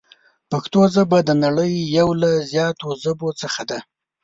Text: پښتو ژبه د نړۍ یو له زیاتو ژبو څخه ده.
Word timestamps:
پښتو 0.51 0.81
ژبه 0.95 1.17
د 1.23 1.29
نړۍ 1.43 1.73
یو 1.97 2.07
له 2.21 2.29
زیاتو 2.51 2.87
ژبو 3.03 3.29
څخه 3.41 3.61
ده. 3.69 3.79